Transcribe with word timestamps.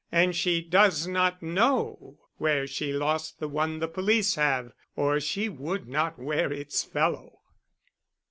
And 0.11 0.35
she 0.35 0.63
does 0.63 1.05
not 1.05 1.43
know 1.43 2.17
where 2.37 2.65
she 2.65 2.91
lost 2.91 3.39
the 3.39 3.47
one 3.47 3.77
the 3.77 3.87
police 3.87 4.33
have, 4.33 4.71
or 4.95 5.19
she 5.19 5.47
would 5.47 5.87
not 5.87 6.17
wear 6.17 6.51
its 6.51 6.83
fellow." 6.83 7.41